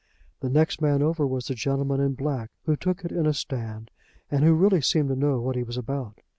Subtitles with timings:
[0.39, 3.91] The next man over was the gentleman in black, who took it in a stand,
[4.31, 6.21] and who really seemed to know what he was about.